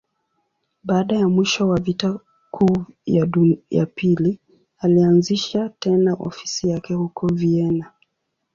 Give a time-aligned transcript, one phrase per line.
[0.83, 2.19] Baada ya mwisho wa Vita
[2.51, 2.85] Kuu
[3.69, 4.39] ya Pili,
[4.77, 7.91] alianzisha tena ofisi yake huko Vienna.